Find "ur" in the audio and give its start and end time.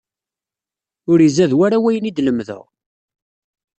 1.11-1.19